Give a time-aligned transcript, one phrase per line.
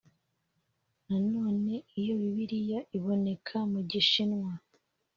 [1.07, 4.51] Nanone iyo Bibiliya iboneka mugishinwa